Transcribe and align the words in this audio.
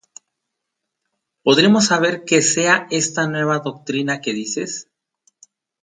¿Podremos 1.43 1.85
saber 1.85 2.23
qué 2.25 2.41
sea 2.41 2.87
esta 2.89 3.27
nueva 3.27 3.59
doctrina 3.59 4.19
que 4.19 4.33
dices? 4.33 4.89